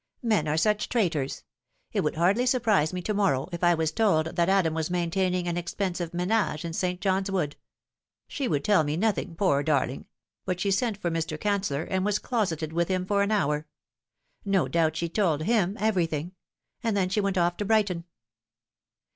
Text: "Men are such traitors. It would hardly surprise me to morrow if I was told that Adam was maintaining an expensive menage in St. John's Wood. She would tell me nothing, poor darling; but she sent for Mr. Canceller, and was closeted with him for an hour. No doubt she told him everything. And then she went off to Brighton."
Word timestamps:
"Men 0.33 0.47
are 0.47 0.57
such 0.57 0.89
traitors. 0.89 1.43
It 1.93 2.01
would 2.01 2.15
hardly 2.15 2.47
surprise 2.47 2.91
me 2.91 3.03
to 3.03 3.13
morrow 3.13 3.47
if 3.51 3.63
I 3.63 3.75
was 3.75 3.91
told 3.91 4.35
that 4.35 4.49
Adam 4.49 4.73
was 4.73 4.89
maintaining 4.89 5.47
an 5.47 5.57
expensive 5.57 6.11
menage 6.11 6.65
in 6.65 6.73
St. 6.73 6.99
John's 6.99 7.29
Wood. 7.29 7.55
She 8.27 8.47
would 8.47 8.63
tell 8.63 8.83
me 8.83 8.97
nothing, 8.97 9.35
poor 9.35 9.61
darling; 9.61 10.07
but 10.43 10.59
she 10.59 10.71
sent 10.71 10.97
for 10.97 11.11
Mr. 11.11 11.37
Canceller, 11.37 11.85
and 11.87 12.03
was 12.03 12.17
closeted 12.17 12.73
with 12.73 12.87
him 12.87 13.05
for 13.05 13.21
an 13.21 13.29
hour. 13.29 13.67
No 14.43 14.67
doubt 14.67 14.95
she 14.95 15.07
told 15.07 15.43
him 15.43 15.77
everything. 15.79 16.31
And 16.81 16.97
then 16.97 17.07
she 17.09 17.21
went 17.21 17.37
off 17.37 17.55
to 17.57 17.65
Brighton." 17.65 18.05